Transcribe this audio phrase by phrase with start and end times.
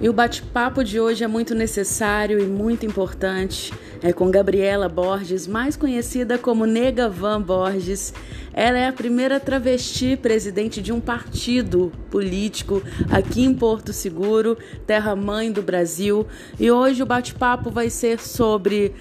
[0.00, 3.72] E o bate-papo de hoje é muito necessário e muito importante.
[4.00, 8.14] É com Gabriela Borges, mais conhecida como Nega Van Borges.
[8.52, 12.80] Ela é a primeira travesti presidente de um partido político
[13.10, 14.56] aqui em Porto Seguro,
[14.86, 16.28] terra mãe do Brasil.
[16.60, 18.94] E hoje o bate-papo vai ser sobre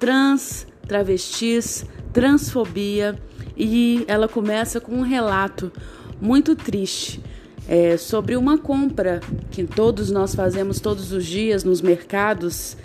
[0.00, 3.16] trans, travestis, transfobia.
[3.56, 5.70] E ela começa com um relato
[6.20, 7.22] muito triste
[7.70, 9.20] é, sobre uma compra
[9.52, 12.76] que todos nós fazemos todos os dias nos mercados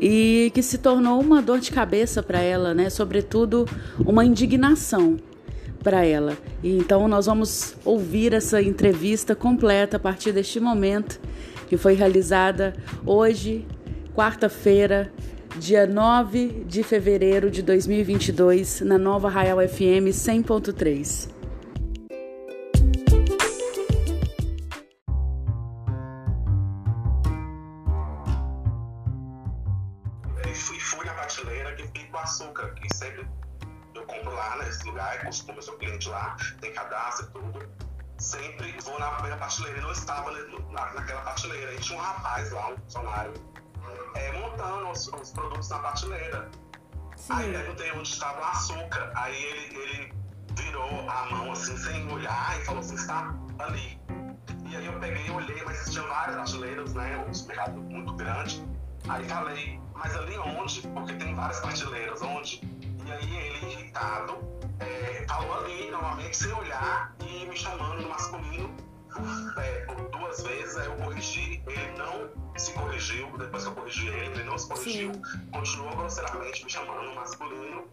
[0.00, 2.90] e que se tornou uma dor de cabeça para ela, né?
[2.90, 3.68] Sobretudo
[4.00, 5.16] uma indignação
[5.80, 6.36] para ela.
[6.60, 11.20] E então nós vamos ouvir essa entrevista completa a partir deste momento
[11.68, 12.74] que foi realizada
[13.06, 13.64] hoje,
[14.12, 15.12] quarta-feira,
[15.56, 21.35] dia 9 de fevereiro de 2022, na Nova Raial FM 100.3.
[35.46, 37.68] como eu sou cliente lá, tem cadastro e tudo.
[38.18, 41.74] Sempre vou na primeira prateleira não estava na, naquela prateleira.
[41.74, 43.34] E tinha um rapaz lá, um funcionário,
[44.14, 46.50] é, montando os, os, produtos na prateleira.
[47.16, 47.32] Sim.
[47.34, 49.12] Aí perguntei onde estava o açúcar.
[49.14, 50.14] Aí ele, ele
[50.56, 54.00] virou a mão assim, sem olhar, e falou assim: está ali.
[54.68, 57.24] E aí eu peguei e olhei, mas tinha várias prateleiras, né?
[57.28, 58.64] Um supermercado muito grande.
[59.08, 60.80] Aí falei, mas ali onde?
[60.88, 62.60] Porque tem várias prateleiras, onde?
[63.06, 64.38] E aí ele, irritado,
[64.80, 68.74] é, falou ali, novamente, sem olhar e me chamando no masculino
[69.58, 70.76] é, duas vezes.
[70.76, 74.68] Aí eu corrigi, ele não se corrigiu, depois que eu corrigi ele, ele não se
[74.68, 75.46] corrigiu, Sim.
[75.52, 77.88] continuou grosseiramente me chamando no masculino.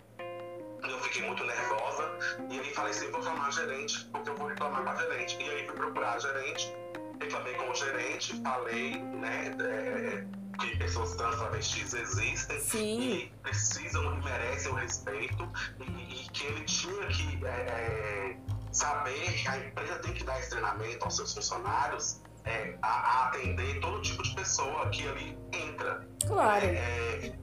[0.83, 2.11] Eu fiquei muito nervosa
[2.49, 5.37] e aí falei assim, vou chamar a gerente, porque eu vou reclamar com a gerente.
[5.39, 6.75] E aí fui procurar a gerente,
[7.21, 13.01] reclamei com o gerente, falei, né, é, que pessoas trans travestis existem Sim.
[13.01, 15.49] e precisam e merecem o respeito
[15.79, 18.37] e, e que ele tinha que é, é,
[18.71, 23.27] saber que a empresa tem que dar esse treinamento aos seus funcionários é, a, a,
[23.27, 26.07] atender todo tipo de pessoa que ali entra.
[26.27, 26.65] Claro.
[26.65, 27.35] É, é,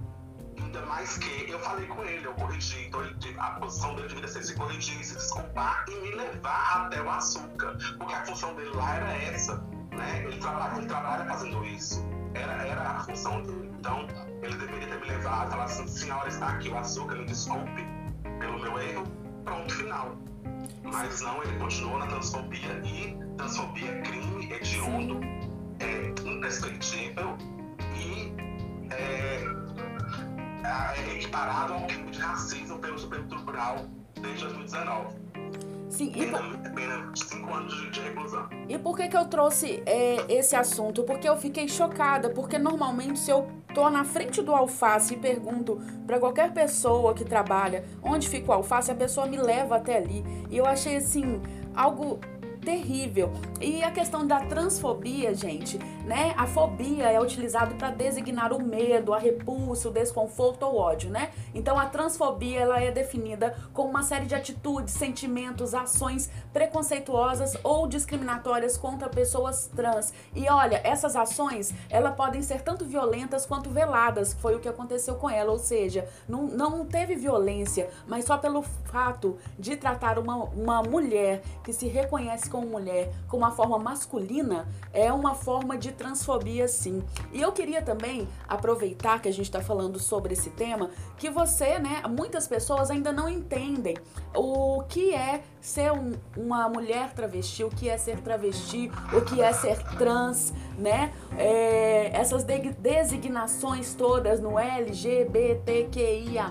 [0.60, 4.28] ainda mais que eu falei com ele, eu corrigi, então ele, a posição dele deveria
[4.28, 8.70] ser se corrigir, se desculpar e me levar até o açúcar, porque a função dele
[8.74, 9.56] lá era essa,
[9.90, 10.24] né?
[10.26, 13.70] Ele trabalha, ele trabalha fazendo isso era, era a função dele.
[13.78, 14.06] Então,
[14.42, 17.86] ele deveria ter me levado e falar assim: senhora, está aqui o açúcar, me desculpe
[18.38, 19.04] pelo meu erro,
[19.44, 20.16] pronto, final.
[20.82, 25.20] Mas não, ele continuou na transfobia e transfobia é crime hediondo,
[25.78, 27.36] é imprescritível
[27.96, 28.32] e
[28.92, 29.44] é,
[30.64, 33.86] é equiparado ao crime de racismo pelo Supremo Tribunal
[34.20, 35.29] desde 2019.
[35.90, 36.40] Sim, e por...
[36.72, 38.48] pena de 5 anos de reclusão.
[38.68, 41.02] E por que, que eu trouxe é, esse assunto?
[41.02, 45.80] Porque eu fiquei chocada, porque normalmente se eu tô na frente do alface e pergunto
[46.06, 50.24] para qualquer pessoa que trabalha onde fica o alface, a pessoa me leva até ali.
[50.48, 51.42] E eu achei assim
[51.74, 52.20] algo
[52.64, 53.32] terrível.
[53.60, 55.78] E a questão da transfobia, gente,
[56.10, 56.34] né?
[56.36, 61.30] A fobia é utilizado para designar o medo, a repulsa, o desconforto ou ódio, né?
[61.54, 67.86] Então a transfobia ela é definida como uma série de atitudes, sentimentos, ações preconceituosas ou
[67.86, 70.12] discriminatórias contra pessoas trans.
[70.34, 75.14] E olha, essas ações, elas podem ser tanto violentas quanto veladas, foi o que aconteceu
[75.14, 80.34] com ela, ou seja, não, não teve violência, mas só pelo fato de tratar uma,
[80.34, 85.99] uma mulher que se reconhece como mulher com uma forma masculina é uma forma de
[86.00, 87.02] transfobia, sim.
[87.30, 91.78] E eu queria também aproveitar que a gente está falando sobre esse tema, que você,
[91.78, 93.98] né, muitas pessoas ainda não entendem
[94.34, 99.42] o que é ser um, uma mulher travesti, o que é ser travesti, o que
[99.42, 101.12] é ser trans, né?
[101.36, 106.50] É, essas de designações todas no LGBTQIA.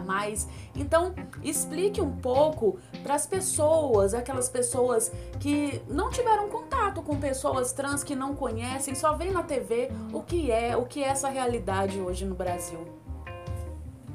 [0.75, 1.13] Então,
[1.43, 8.03] explique um pouco para as pessoas, aquelas pessoas que não tiveram contato com pessoas trans
[8.03, 11.99] que não conhecem, só veem na TV o que é, o que é essa realidade
[11.99, 12.79] hoje no Brasil.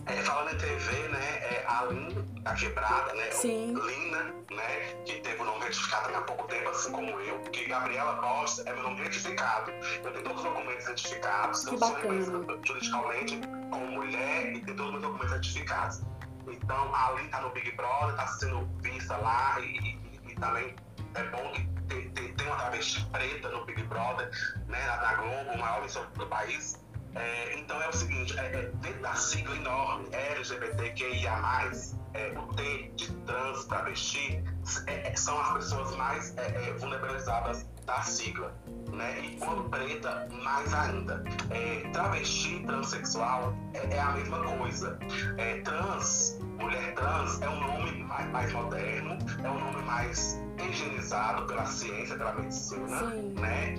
[0.06, 3.30] É, falando em TV, né, é a Lin, a quebrada, né?
[3.30, 3.74] Sim.
[3.74, 4.94] Lina, né?
[5.04, 8.72] Que teve o nome retificado há pouco tempo, assim como eu, porque Gabriela Costa é
[8.74, 9.70] meu nome retificado.
[9.70, 12.24] Eu tenho todos os documentos certificados, que eu bacana.
[12.24, 13.40] sou reconhecida juridicamente
[13.70, 16.02] como mulher e tenho todos os meus documentos certificados.
[16.46, 20.74] Então a Lin tá no Big Brother, tá sendo vista lá e, e, e também
[21.14, 24.30] é bom que tem, tem, tem, uma travesti preta no Big Brother,
[24.68, 24.86] né?
[24.86, 26.83] Na, Globo, o maior emissor do país.
[27.16, 31.70] É, então é o seguinte, é, é, dentro da sigla enorme LGBTQIA+,
[32.14, 34.42] é, o T de trans, travesti,
[34.86, 38.54] é, é, são as pessoas mais é, vulnerabilizadas da sigla.
[38.92, 39.20] Né?
[39.20, 41.22] E quando preta, mais ainda.
[41.50, 44.98] É, travesti, transexual é, é, a mesma coisa.
[45.36, 51.46] É, trans, mulher trans, é um nome mais, mais, moderno, é um nome mais higienizado
[51.46, 53.10] pela ciência, pela medicina.
[53.10, 53.34] Sim.
[53.34, 53.74] Né?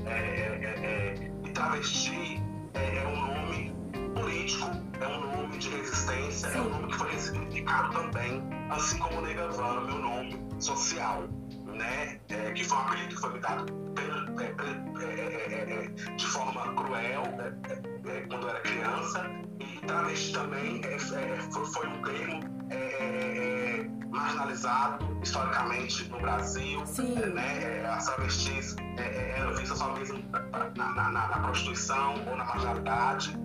[1.44, 2.44] e travesti
[2.75, 3.75] é, um nome
[4.13, 4.69] político,
[5.00, 6.57] é um nome de resistência, Sim.
[6.57, 11.24] é um nome que foi ressignificado também, assim como Negavana, meu nome social,
[11.66, 12.19] né?
[12.30, 14.54] É, que foi um apelido que foi me dado pelo, é,
[15.51, 17.24] é, de forma cruel
[18.30, 19.25] quando eu era criança,
[19.60, 22.39] e travesti também foi, foi, um termo
[24.15, 26.83] marginalizado historicamente no Brasil,
[27.33, 27.85] né?
[27.85, 30.23] As travestis eram vistas só mesmo
[30.75, 33.38] na, na, na, prostituição ou na marginalidade.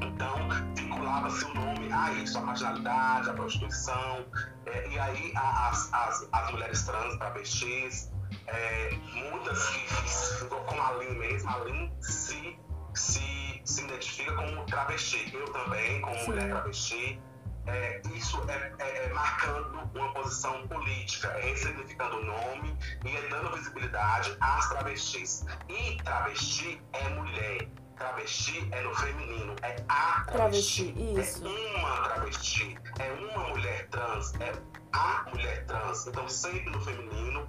[0.00, 0.34] Então,
[0.76, 4.26] vinculava-se o nome a isso, a marginalidade, a prostituição,
[4.66, 8.12] é, e aí as, as, as mulheres trans, travestis,
[8.46, 8.90] é,
[9.30, 12.58] muitas que, como a Lin mesmo, a Lin se,
[12.94, 16.26] se, se identifica como travesti, eu também, como Sim.
[16.26, 17.20] mulher travesti.
[17.68, 23.28] É, isso é, é, é, marcando uma posição política, é ressignificando o nome e é
[23.28, 25.44] dando visibilidade às travestis.
[25.68, 27.68] E travesti é mulher
[27.98, 30.92] travesti é no feminino, é a travesti.
[30.92, 31.46] travesti isso.
[31.46, 34.52] É uma travesti, é uma mulher trans, é
[34.92, 36.06] a mulher trans.
[36.06, 37.46] Então, sempre no feminino,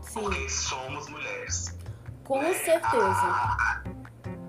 [0.00, 0.22] Sim.
[0.22, 1.76] porque somos mulheres.
[2.24, 2.54] Com né?
[2.54, 3.04] certeza.
[3.04, 3.73] A,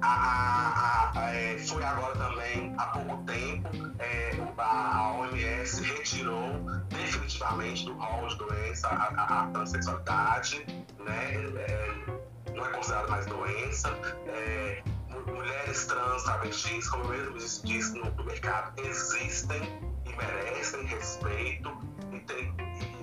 [0.05, 3.69] a, a, é, foi agora também, há pouco tempo,
[3.99, 6.53] é, a OMS retirou
[6.89, 10.65] definitivamente do rol de doença a, a transexualidade,
[10.99, 11.33] né?
[11.57, 13.89] É, não é considerada mais doença.
[14.27, 14.83] É,
[15.27, 19.61] mulheres trans, travestis, como eu mesmo disse no, mercado, existem
[20.05, 21.71] e merecem respeito
[22.11, 22.53] e tem,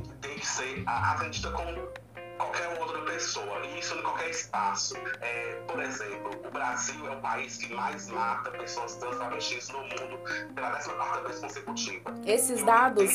[0.08, 1.88] e tem que ser atendida como
[2.43, 4.97] qualquer outra pessoa, e isso em qualquer espaço.
[5.21, 9.79] É, por exemplo, o Brasil é o país que mais mata pessoas trans travestis no
[9.79, 10.19] mundo
[10.55, 12.15] pela 14 vez consecutiva.
[12.27, 13.11] Esses dados.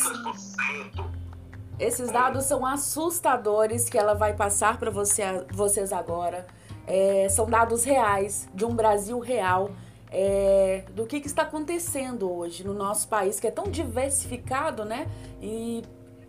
[1.79, 6.47] Esses dados são assustadores que ela vai passar para você, vocês agora.
[6.87, 9.71] É, são dados reais, de um Brasil real,
[10.09, 15.07] é, do que, que está acontecendo hoje no nosso país, que é tão diversificado, né?
[15.41, 15.83] E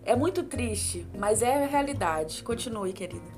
[0.09, 2.43] é muito triste, mas é a realidade.
[2.43, 3.29] Continue, querida.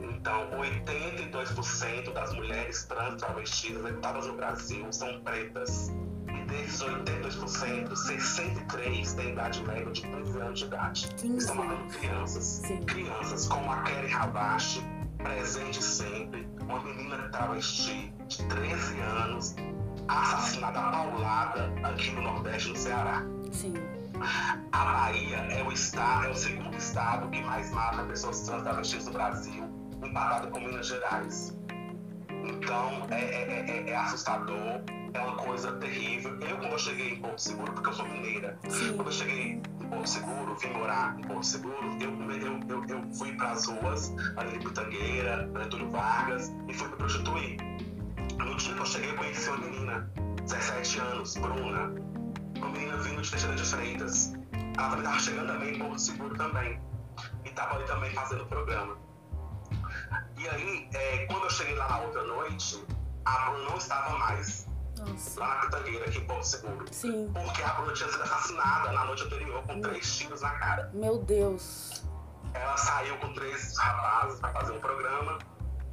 [0.00, 5.92] Então, 82% das mulheres trans travestis executadas no Brasil são pretas.
[6.26, 11.08] E desses 82%, 63 têm idade média de 15 anos de idade.
[11.16, 12.44] 15 Estão matando crianças.
[12.44, 12.82] Sim.
[12.84, 14.82] Crianças como a Kelly Rabashi,
[15.18, 19.54] presente sempre, uma menina travesti de 13 anos,
[20.08, 23.22] assassinada paulada aqui no Nordeste, no Ceará.
[23.52, 23.74] Sim.
[24.72, 29.06] A Bahia é o, estado, é o segundo estado que mais mata pessoas trans travestis
[29.06, 29.64] no Brasil,
[30.04, 31.56] empatado com Minas Gerais.
[32.44, 34.82] Então, é, é, é, é, assustador,
[35.12, 36.38] é uma coisa terrível.
[36.40, 38.94] Eu, quando eu cheguei em Porto Seguro, porque eu sou mineira, Sim.
[38.96, 43.14] quando eu cheguei em Porto Seguro, vim morar em Porto Seguro, eu, eu, eu, eu
[43.14, 47.56] fui para as ruas, ali de Pitangueira, Getúlio Vargas, e fui me prostituir.
[48.38, 50.10] No dia que eu cheguei, eu conheci uma menina,
[50.42, 52.07] 17 anos, Bruna,
[52.78, 54.32] menina vindo de Teixeira de Freitas.
[54.78, 56.80] Ela também estava chegando também em Porto Seguro também.
[57.44, 58.96] E estava ali também fazendo o programa.
[60.36, 62.84] E aí, é, quando eu cheguei lá na outra noite,
[63.24, 64.68] a Bruna não estava mais.
[64.96, 65.40] Nossa.
[65.40, 66.86] Lá na Pitangueira, aqui em Porto Seguro.
[66.92, 67.30] Sim.
[67.32, 70.90] Porque a Bruna tinha sido assassinada na noite anterior com três tiros na cara.
[70.94, 72.04] Meu Deus.
[72.54, 75.38] Ela saiu com três rapazes para fazer um programa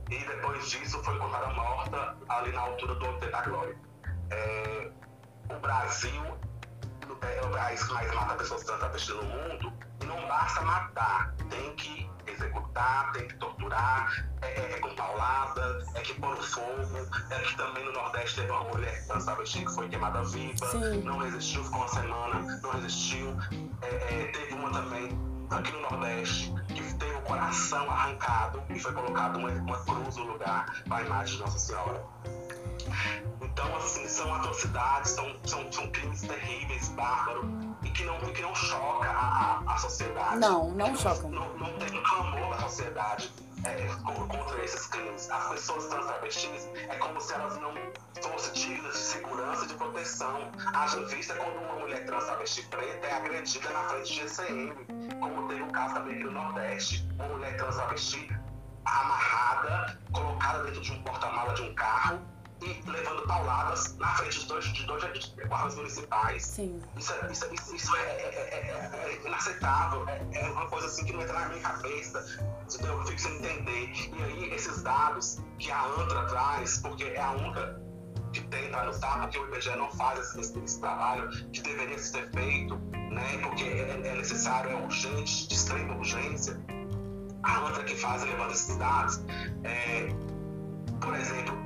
[0.09, 3.77] e depois disso foi encontrada morta ali na altura do Alto da Glória.
[4.29, 4.91] É,
[5.49, 6.23] o Brasil
[7.25, 11.75] é o país que mais mata pessoas trans no mundo e não basta matar, tem
[11.75, 17.39] que executar, tem que torturar, é, é, é com paulada, é que pôr fogo, é
[17.39, 21.01] que também no Nordeste teve uma mulher trans que foi queimada viva, Sim.
[21.03, 23.37] não resistiu, ficou uma semana, não resistiu.
[23.81, 25.09] É, é, teve uma também
[25.49, 30.23] aqui no Nordeste que teve o coração arrancado e foi colocado uma, uma cruz no
[30.25, 32.03] lugar para a imagem de Nossa Senhora.
[33.41, 37.45] Então, assim, são atrocidades, são, são, são crimes terríveis, bárbaros,
[37.83, 40.39] e que não, que não choca a, a, a sociedade.
[40.39, 41.27] Não, não choca.
[41.29, 43.31] Não, não, tem clamor da sociedade
[43.63, 45.29] é, contra esses crimes.
[45.29, 47.73] As pessoas trans travestis é como se elas não
[48.21, 50.51] fossem dignas de segurança e de proteção.
[50.73, 54.73] Haja vista quando uma mulher trans travesti preta é agredida na frente de GCM,
[55.19, 57.07] como teve o caso também aqui no Nordeste.
[57.15, 58.29] Uma mulher trans travesti
[58.83, 64.45] amarrada, colocada dentro de um porta-mala de um carro e levando pauladas na frente de
[64.47, 65.03] dois, de dois
[65.47, 66.45] guardas municipais.
[66.45, 66.81] Sim.
[66.95, 71.13] Isso, é, isso, é, isso, isso é, é, é, inaceitável, é, uma coisa assim que
[71.13, 72.25] não entra na minha cabeça,
[72.81, 73.91] eu fico sem entender.
[73.93, 77.81] E aí, esses dados que a ANTRA traz, porque é a única
[78.31, 82.75] que tenta anotar, porque o IBGE não faz esse, esse, trabalho que deveria ser feito,
[83.11, 83.37] né?
[83.43, 86.59] porque é, é necessário, é urgente, de extrema urgência.
[87.43, 89.21] A ANTRA que faz levando esses dados.
[89.63, 90.07] É,
[90.99, 91.64] por exemplo,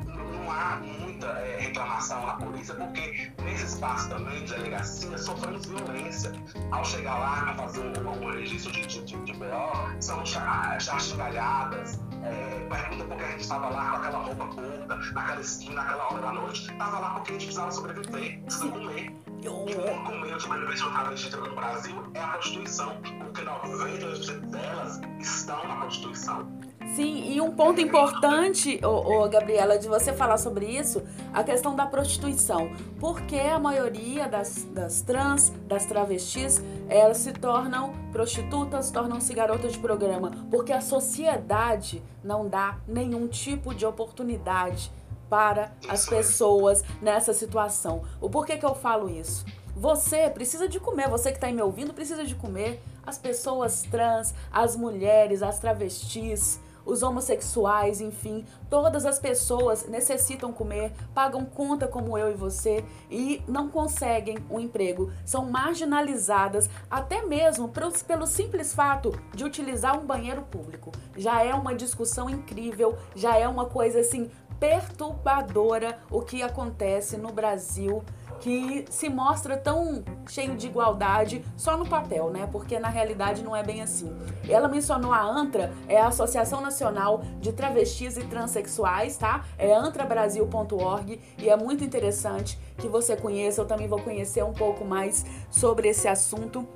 [0.50, 6.32] não há muita é, reclamação na polícia, porque nesse espaço também de delegacia sofremos violência.
[6.72, 12.00] Ao chegar lá para fazer um, um registro de, de, de, de BO, são xingalhadas,
[12.24, 16.12] é, pergunta por que a gente estava lá com aquela roupa curta, naquela esquina, naquela
[16.12, 16.72] hora da noite.
[16.72, 19.16] Estava lá porque a gente precisava sobreviver, precisava comer.
[19.42, 24.40] E o único meio de sobrevivência do travesti no Brasil é a prostituição, porque 90%
[24.48, 26.59] delas estão na prostituição.
[26.96, 31.04] Sim, e um ponto importante, ô, ô, Gabriela, de você falar sobre isso,
[31.34, 32.72] a questão da prostituição.
[33.00, 39.80] Porque a maioria das, das trans, das travestis, elas se tornam prostitutas, tornam-se garotas de
[39.80, 40.32] programa.
[40.50, 44.92] Porque a sociedade não dá nenhum tipo de oportunidade
[45.30, 48.02] para as pessoas nessa situação.
[48.20, 49.46] O porquê que eu falo isso?
[49.76, 52.82] Você precisa de comer, você que está me ouvindo precisa de comer.
[53.06, 60.92] As pessoas trans, as mulheres, as travestis, os homossexuais, enfim, todas as pessoas necessitam comer,
[61.14, 67.72] pagam conta como eu e você e não conseguem um emprego, são marginalizadas até mesmo
[68.08, 70.92] pelo simples fato de utilizar um banheiro público.
[71.16, 74.30] Já é uma discussão incrível, já é uma coisa assim
[74.60, 78.04] perturbadora o que acontece no Brasil
[78.40, 82.48] que se mostra tão cheio de igualdade só no papel, né?
[82.52, 84.16] Porque na realidade não é bem assim.
[84.48, 89.46] Ela mencionou a ANTRA, é a Associação Nacional de Travestis e Transsexuais, tá?
[89.58, 93.62] É antrabrasil.org e é muito interessante que você conheça.
[93.62, 96.68] Eu também vou conhecer um pouco mais sobre esse assunto.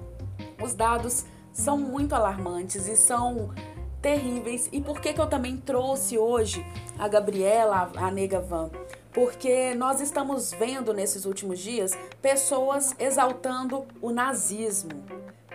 [0.62, 3.51] Os dados são muito alarmantes e são
[4.01, 4.67] terríveis.
[4.72, 6.65] E por que que eu também trouxe hoje
[7.00, 8.70] a Gabriela, a Nega Van?
[9.13, 11.91] Porque nós estamos vendo nesses últimos dias
[12.22, 15.03] pessoas exaltando o nazismo,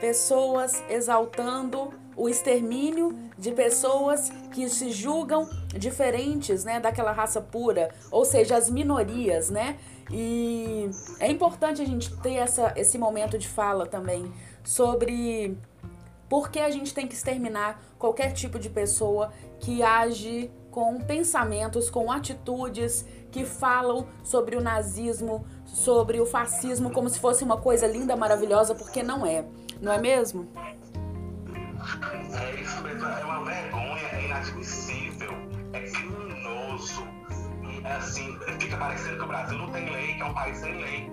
[0.01, 8.25] pessoas exaltando o extermínio de pessoas que se julgam diferentes, né, daquela raça pura, ou
[8.25, 9.79] seja, as minorias, né?
[10.11, 14.33] E é importante a gente ter essa, esse momento de fala também
[14.65, 15.57] sobre
[16.29, 21.89] por que a gente tem que exterminar qualquer tipo de pessoa que age com pensamentos,
[21.91, 27.87] com atitudes que falam sobre o nazismo, sobre o fascismo como se fosse uma coisa
[27.87, 29.45] linda, maravilhosa, porque não é.
[29.81, 30.49] Não é mesmo?
[30.57, 30.79] É
[32.61, 35.33] isso é uma vergonha, é inadmissível,
[35.73, 37.07] é criminoso.
[37.85, 40.77] É assim, fica parecendo que o Brasil não tem lei, que é um país sem
[40.77, 41.11] lei.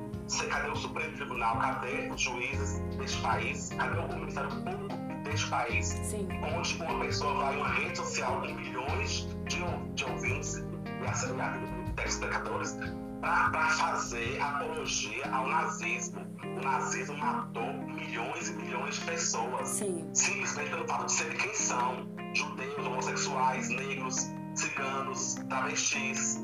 [0.50, 1.60] Cadê o Supremo Tribunal?
[1.60, 3.70] Cadê os juízes deste país?
[3.78, 4.88] Cadê o Ministério Público
[5.24, 5.86] deste país?
[5.86, 6.28] Sim.
[6.42, 11.75] Onde uma pessoa vai em uma rede social com milhões de, de ouvintes e assinantes
[11.96, 12.78] telespectadores
[13.22, 16.26] para fazer apologia ao nazismo.
[16.44, 19.68] O nazismo matou milhões e milhões de pessoas.
[19.68, 20.08] Sim.
[20.14, 22.08] Simplesmente pelo fato de serem quem são.
[22.34, 26.38] Judeus, homossexuais, negros, ciganos, travestis.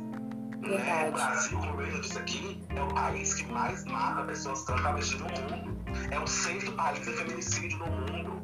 [0.62, 1.10] Né?
[1.10, 5.20] O Brasil, como eu disse aqui, é o país que mais mata pessoas trans travestis
[5.20, 5.82] no mundo.
[6.10, 8.42] É o sexto país em feminicídio no mundo.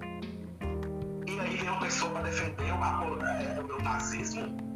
[1.27, 4.66] E aí vem uma pessoa para defender o, é, o nazismo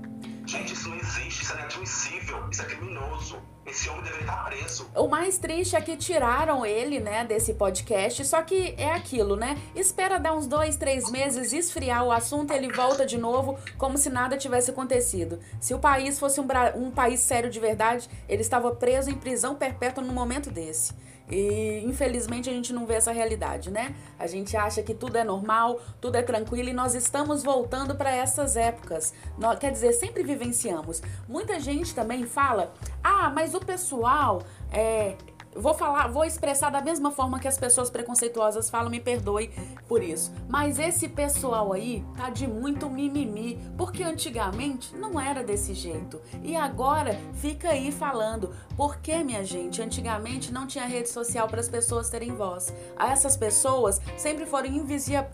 [0.51, 3.37] Gente, isso não existe, isso é inadmissível, isso é criminoso.
[3.65, 4.91] Esse homem deveria estar preso.
[4.93, 8.25] O mais triste é que tiraram ele, né, desse podcast.
[8.25, 9.57] Só que é aquilo, né?
[9.73, 14.09] Espera dar uns dois, três meses, esfriar o assunto, ele volta de novo, como se
[14.09, 15.39] nada tivesse acontecido.
[15.61, 19.55] Se o país fosse um, um país sério de verdade, ele estava preso em prisão
[19.55, 20.93] perpétua no momento desse.
[21.31, 23.95] E infelizmente a gente não vê essa realidade, né?
[24.19, 28.11] A gente acha que tudo é normal, tudo é tranquilo e nós estamos voltando para
[28.11, 29.13] essas épocas.
[29.37, 31.01] Nós, quer dizer, sempre vivenciamos.
[31.27, 35.15] Muita gente também fala: ah, mas o pessoal é,
[35.55, 39.51] Vou falar, vou expressar da mesma forma que as pessoas preconceituosas falam, me perdoe
[39.85, 40.31] por isso.
[40.47, 46.21] Mas esse pessoal aí tá de muito mimimi, porque antigamente não era desse jeito.
[46.41, 51.69] E agora fica aí falando, porque minha gente, antigamente não tinha rede social para as
[51.69, 52.73] pessoas terem voz.
[52.97, 54.69] Essas pessoas sempre foram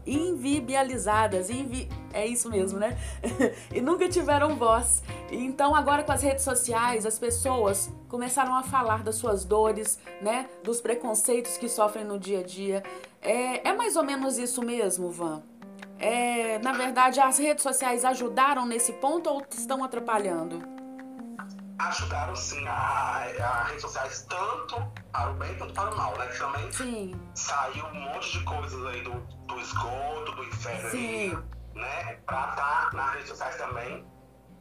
[0.06, 2.98] invibializadas, invi é isso mesmo, né?
[3.74, 5.02] e nunca tiveram voz.
[5.32, 10.50] Então agora com as redes sociais, as pessoas começaram a falar das suas dores, né?
[10.62, 12.84] Dos preconceitos que sofrem no dia a dia.
[13.22, 15.42] É, é mais ou menos isso mesmo, Van?
[15.98, 20.77] É, na verdade, as redes sociais ajudaram nesse ponto ou estão atrapalhando?
[21.80, 24.76] Ajudaram sim a, redes sociais tanto
[25.12, 26.28] para o bem quanto para o mal, né?
[26.28, 27.22] Que também Sim.
[27.36, 29.14] saiu um monte de coisas aí do,
[29.48, 31.38] do esgoto, do inferno, Sim.
[31.76, 32.14] né?
[32.26, 34.06] Pra estar nas redes sociais também.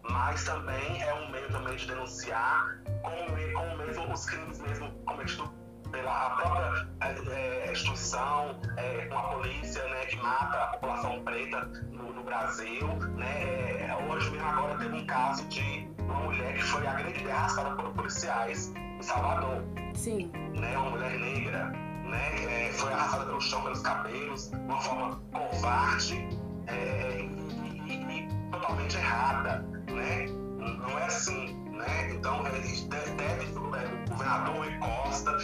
[0.09, 5.51] Mas também é um meio também de denunciar como mesmo os crimes mesmo cometidos
[5.91, 11.65] pela própria é, é, instituição, é, com a polícia, né, que mata a população preta
[11.91, 13.89] no, no Brasil, né?
[13.89, 17.71] É, hoje mesmo agora teve um caso de uma mulher que foi agredida e arrastada
[17.77, 19.63] por policiais em Salvador
[19.95, 20.31] Sim.
[20.55, 21.67] né, uma mulher negra,
[22.05, 26.29] né, é, foi arrastada pelo chão, pelos cabelos, de uma forma covarde
[26.67, 29.59] é, e, e- e totalmente errada,
[29.93, 30.27] né?
[30.59, 32.11] Não é assim, né?
[32.13, 35.37] Então, é, deve, deve- o governador Rui Costa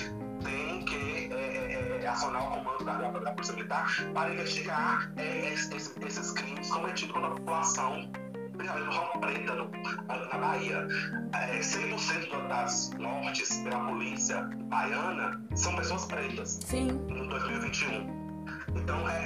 [0.42, 5.94] tem que é, é, é, acionar o comando da, da, Polícia Militar para investigar esses,
[6.04, 8.10] esses crimes cometidos contra a população
[8.56, 10.88] principalmente a população preta no- na Bahia.
[11.34, 16.88] É, 100% das mortes pela polícia baiana são pessoas pretas Sim.
[17.08, 18.22] em 2021.
[18.74, 19.24] Então é,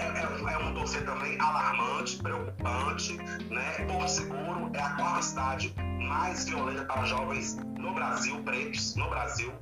[0.48, 3.16] é, é um dossiê também alarmante, preocupante,
[3.50, 3.84] né?
[3.86, 9.52] Porto Seguro é a quarta cidade mais violenta para jovens no Brasil, pretos no Brasil.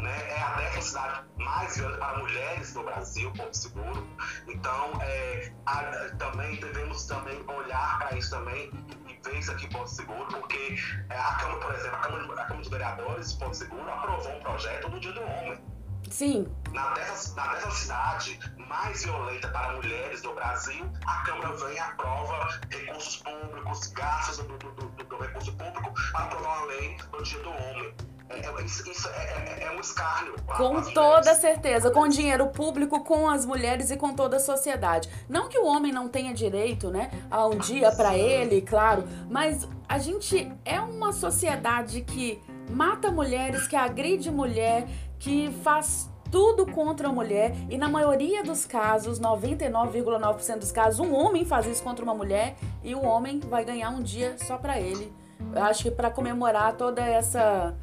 [0.00, 0.30] Né?
[0.30, 4.06] É a décima cidade mais violenta para mulheres no Brasil, Porto Seguro.
[4.46, 8.70] Então, é, a- também devemos também olhar para isso também
[9.08, 10.76] e, ver isso aqui em Porto Seguro, porque
[11.10, 14.32] é, a Câmara, por exemplo, a Câmara, a Câmara de Vereadores de Porto Seguro aprovou
[14.36, 15.60] um projeto do Dia do Homem
[16.10, 16.48] Sim.
[16.72, 18.38] na dessa, na dessa cidade
[18.68, 24.56] mais violenta para mulheres do Brasil, a Câmara vem e aprova recursos públicos, gastos do,
[24.58, 27.94] do, do- do recurso público aprovar uma lei do Dia do Homem.
[28.30, 30.34] É, isso isso é, é- é um escárnio.
[30.46, 31.38] para Com toda mulheres.
[31.38, 35.08] certeza, com dinheiro público, com as mulheres e com toda a sociedade.
[35.28, 39.66] Não que o homem não tenha direito, né, a um dia pra ele, claro, mas
[39.88, 44.86] a gente é uma sociedade que mata mulheres, que agride mulher,
[45.18, 51.14] que faz tudo contra a mulher e na maioria dos casos, 99,9% dos casos, um
[51.14, 54.78] homem faz isso contra uma mulher e o homem vai ganhar um dia só pra
[54.78, 55.10] ele.
[55.54, 57.74] Eu acho que pra comemorar toda essa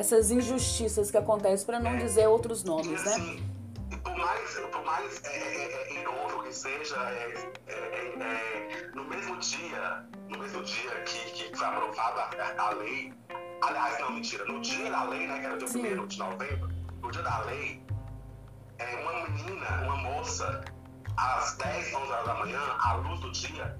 [0.00, 3.12] essas injustiças que acontecem, pra não dizer outros E nomes, né?
[3.12, 3.46] assim,
[3.90, 8.90] e por mais, por mais é, é, é, irônico que seja, é, é, é, é,
[8.94, 13.12] no mesmo dia, no mesmo dia que, que foi aprovada a, a lei,
[13.62, 16.00] aliás, não, mentira, no dia da lei, né, que era dia Sim.
[16.00, 16.70] 1 de novembro,
[17.02, 17.82] no dia da lei,
[18.78, 20.64] é, uma menina, uma moça,
[21.18, 23.78] às 10, 11 horas da manhã, à luz do dia,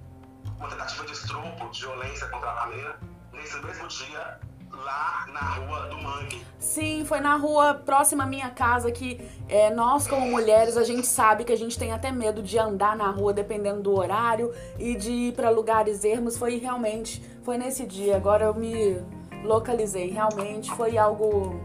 [0.58, 3.00] uma tentativa de estupro, de violência contra a menina,
[3.32, 4.38] nesse mesmo dia,
[4.72, 6.40] lá na rua do Mangue.
[6.58, 11.06] Sim, foi na rua próxima à minha casa que é, nós, como mulheres, a gente
[11.06, 14.94] sabe que a gente tem até medo de andar na rua dependendo do horário e
[14.94, 16.36] de ir pra lugares ermos.
[16.36, 18.16] Foi realmente, foi nesse dia.
[18.16, 19.00] Agora eu me
[19.44, 20.10] localizei.
[20.10, 21.58] Realmente foi algo.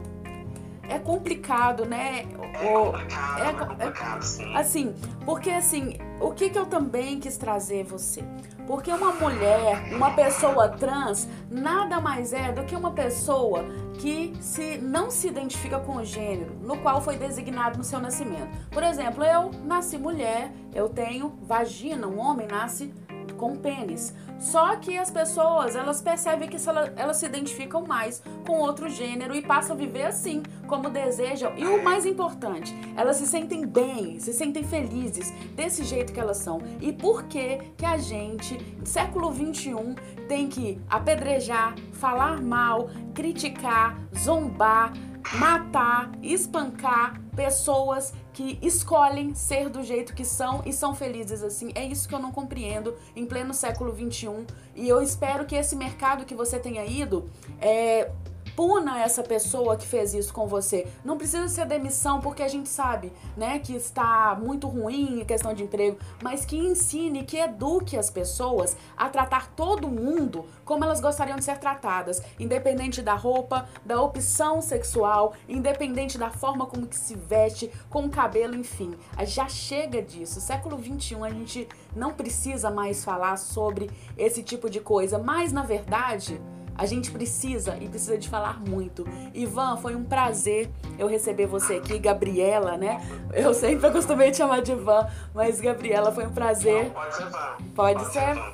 [0.88, 2.26] É complicado, né?
[2.62, 4.56] É O- complicado, é é, co- é- complicado, sim.
[4.56, 8.24] Assim, porque assim, o que que eu também quis trazer você?
[8.68, 13.64] Porque uma mulher, uma pessoa trans, nada mais é do que uma pessoa
[14.00, 18.50] que se não se identifica com o gênero no qual foi designado no seu nascimento.
[18.72, 22.94] Por exemplo, eu nasci mulher, eu tenho vagina, um homem nasce
[23.38, 24.14] com pênis.
[24.40, 26.58] Só que as pessoas, elas percebem que
[26.96, 31.54] elas se identificam mais com outro gênero e passam a viver assim, como desejam.
[31.58, 36.38] E o mais importante, elas se sentem bem, se sentem felizes desse jeito que elas
[36.38, 36.62] são.
[36.82, 39.96] E por que que a gente, século 21,
[40.28, 44.94] tem que apedrejar, falar mal, criticar, zombar,
[45.34, 51.72] matar, espancar pessoas que escolhem ser do jeito que são e são felizes assim.
[51.74, 54.46] É isso que eu não compreendo em pleno século XXI.
[54.76, 57.30] E eu espero que esse mercado que você tenha ido
[57.62, 58.12] é,
[58.56, 60.88] puna essa pessoa que fez isso com você.
[61.04, 65.54] Não precisa ser demissão, porque a gente sabe, né, que está muito ruim em questão
[65.54, 71.00] de emprego, mas que ensine, que eduque as pessoas a tratar todo mundo como elas
[71.00, 76.96] gostariam de ser tratadas, independente da roupa, da opção sexual, independente da forma como que
[76.96, 78.96] se veste, com o cabelo, enfim.
[79.26, 80.42] Já chega disso.
[80.42, 85.64] Século 21 a gente não precisa mais falar sobre esse tipo de coisa, mas na
[85.64, 86.42] verdade,
[86.76, 89.08] a gente precisa e precisa de falar muito.
[89.34, 93.02] Ivan, foi um prazer eu receber você aqui, Gabriela, né?
[93.34, 96.86] Eu sempre acostumei te chamar de Ivan, mas Gabriela, foi um prazer.
[96.86, 97.58] Não, pode ser Van.
[97.76, 98.34] Pode ser?
[98.36, 98.54] Van.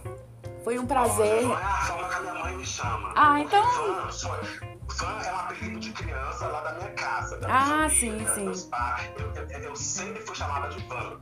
[0.63, 1.43] Foi um prazer.
[1.47, 3.11] Van é a forma que a minha mãe me chama.
[3.15, 3.63] Ah, Porque então-
[4.03, 4.39] Van, só-
[4.87, 7.37] Van é um apelido de criança lá da minha casa.
[7.39, 8.43] Da Ah, sim, sim.
[8.45, 9.09] Meus pais.
[9.17, 11.17] Eu, eu- eu sempre fui chamada de Van.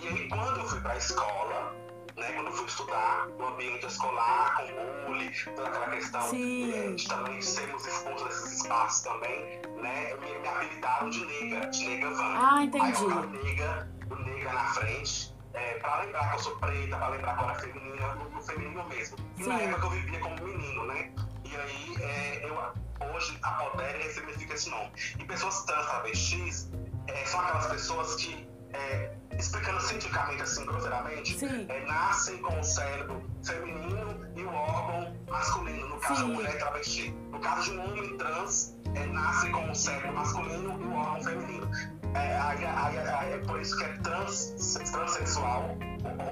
[0.00, 1.74] E aí, quando eu fui pra escola,
[2.16, 7.08] né, quando eu fui estudar no ambiente escolar, com bullying, toda aquela questão de, de
[7.08, 12.34] também sermos expostos nesses espaços também, né, me, me apelidaram de nega, de nega van.
[12.36, 12.84] Ah, entendi.
[12.84, 17.08] Aí eu nega, o nega na frente, é, para lembrar que eu sou preta, para
[17.08, 19.16] lembrar que eu era feminina, no, no feminino mesmo.
[19.36, 19.48] E Sim.
[19.48, 21.12] na época eu vivia como menino, né?
[21.44, 24.90] E aí, é, eu, hoje, a Podéria significa esse nome.
[25.18, 26.70] E pessoas trans travestis
[27.06, 33.22] é, são aquelas pessoas que é, explicando cientificamente, assim, grosseiramente, é, nascem com o cérebro
[33.42, 36.32] feminino e o órgão masculino, no caso, Sim.
[36.32, 37.14] mulher travesti.
[37.30, 41.22] No caso de um homem trans, é, nasce com o cérebro masculino e o órgão
[41.22, 41.70] feminino.
[42.14, 45.76] É, aí, aí, aí, é por isso que é trans, transexual,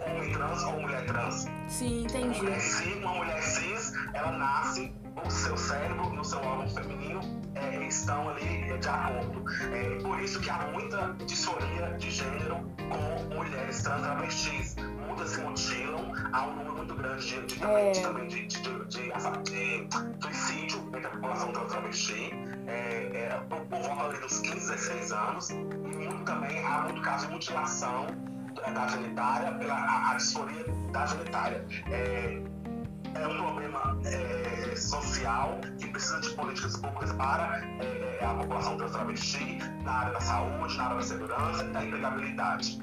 [0.06, 1.46] homem trans ou mulher trans.
[1.68, 2.38] Sim, entendi.
[2.38, 4.94] Uma mulher, cis, uma mulher cis, ela nasce,
[5.24, 7.20] o seu cérebro no seu órgão feminino
[7.54, 9.44] é, estão ali é, de acordo.
[9.72, 12.56] É por isso que há muita disforia de gênero
[12.88, 14.76] com mulheres trans travestis.
[15.06, 17.92] Muitas se mutilam, há um número muito grande de, de, também, é.
[17.92, 18.58] de, também de, de,
[20.22, 22.30] suicídio entre a população trans travesti.
[22.66, 25.50] É, é, por, por volta ali dos 15, 16 anos.
[25.50, 28.06] E muito também há muito caso de mutilação
[28.74, 31.64] da genitária pela a, a disforia da genitária.
[33.14, 38.92] É, um problema é, social que precisa de políticas públicas para é, a população trans
[38.92, 42.80] travesti na área da saúde, na área da segurança e da empregabilidade.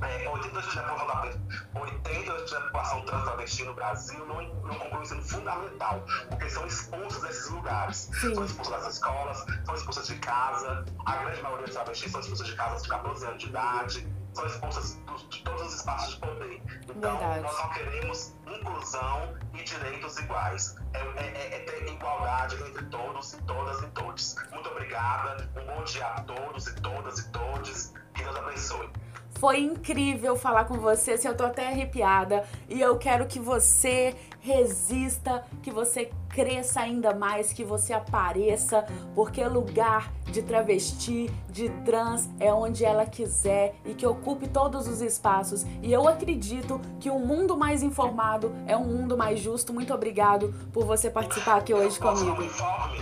[0.00, 6.66] É, 82% da população trans travesti no Brasil não, não conclui ensino fundamental, porque são
[6.66, 8.08] expulsos desses lugares.
[8.20, 8.34] Sim.
[8.34, 10.84] São expulsos das escolas, são expulsos de casa.
[11.04, 14.46] A grande maioria dos travestis são expulsos de casa de 14 anos de idade são
[14.46, 14.98] expulsas
[15.30, 16.62] de todos os espaços de poder.
[16.88, 17.40] Então, Verdade.
[17.40, 20.76] nós só queremos inclusão e direitos iguais.
[20.92, 24.36] É, é, é, ter igualdade entre todos e todas e todos.
[24.52, 25.50] Muito obrigada.
[25.56, 27.92] Um bom dia a todos e todas e todos.
[28.14, 28.90] Que Deus abençoe.
[29.38, 32.44] Foi incrível falar com você, assim, eu tô até arrepiada.
[32.68, 39.44] E eu quero que você resista, que você cresça ainda mais, que você apareça, porque
[39.44, 45.64] lugar de travesti, de trans é onde ela quiser e que ocupe todos os espaços.
[45.82, 49.72] E eu acredito que um mundo mais informado é um mundo mais justo.
[49.72, 52.42] Muito obrigado por você participar aqui hoje comigo.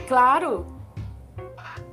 [0.07, 0.76] Claro.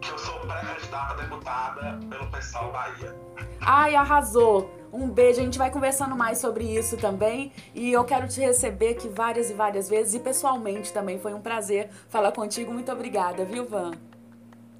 [0.03, 3.15] Que eu sou pré-candidata deputada pelo pessoal Bahia.
[3.61, 4.69] Ai, arrasou!
[4.91, 7.53] Um beijo, a gente vai conversando mais sobre isso também.
[7.73, 11.17] E eu quero te receber aqui várias e várias vezes e pessoalmente também.
[11.17, 12.73] Foi um prazer falar contigo.
[12.73, 13.93] Muito obrigada, viu, Van?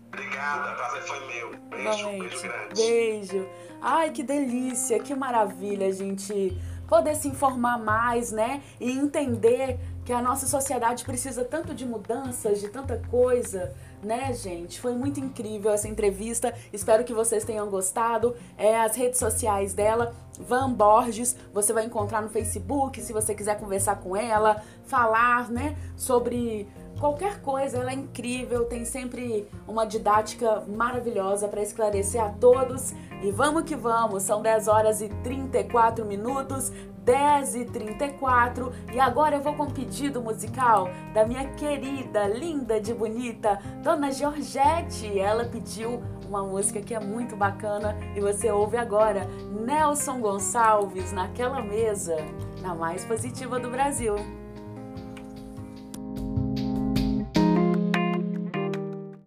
[0.09, 1.51] Obrigada, prazer foi meu.
[1.69, 2.81] Beijo, beijo grande.
[2.81, 3.49] Beijo.
[3.81, 6.61] Ai, que delícia, que maravilha, gente.
[6.87, 8.61] Poder se informar mais, né?
[8.77, 14.79] E entender que a nossa sociedade precisa tanto de mudanças, de tanta coisa né, gente?
[14.79, 16.53] Foi muito incrível essa entrevista.
[16.71, 18.35] Espero que vocês tenham gostado.
[18.57, 23.59] É as redes sociais dela, Van Borges, você vai encontrar no Facebook, se você quiser
[23.59, 26.67] conversar com ela, falar, né, sobre
[26.99, 32.93] qualquer coisa, ela é incrível, tem sempre uma didática maravilhosa para esclarecer a todos.
[33.21, 36.71] E vamos que vamos, são 10 horas e 34 minutos.
[37.03, 42.79] 10 e 34 e agora eu vou com um pedido musical da minha querida, linda
[42.79, 45.19] de bonita, Dona Georgette.
[45.19, 49.27] Ela pediu uma música que é muito bacana e você ouve agora
[49.65, 52.15] Nelson Gonçalves naquela mesa,
[52.61, 54.42] na mais positiva do Brasil.